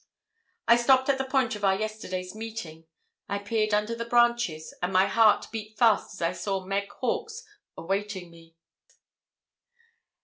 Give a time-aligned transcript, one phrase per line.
[0.67, 2.85] I stopped at the point of our yesterday's meeting.
[3.29, 7.43] I peered under the branches, and my heart beat fast as I saw Meg Hawkes
[7.77, 8.55] awaiting me.